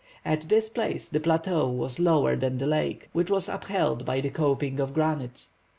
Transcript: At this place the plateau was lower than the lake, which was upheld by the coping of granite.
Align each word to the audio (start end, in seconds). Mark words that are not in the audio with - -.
At 0.25 0.49
this 0.49 0.67
place 0.67 1.09
the 1.09 1.19
plateau 1.19 1.69
was 1.69 1.99
lower 1.99 2.35
than 2.35 2.57
the 2.57 2.65
lake, 2.65 3.07
which 3.13 3.29
was 3.29 3.47
upheld 3.47 4.03
by 4.03 4.19
the 4.19 4.31
coping 4.31 4.79
of 4.79 4.95
granite. 4.95 5.45